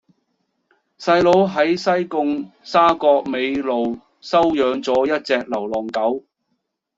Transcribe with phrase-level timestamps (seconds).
[0.97, 6.25] 細佬喺西貢沙角尾路收養左一隻流浪狗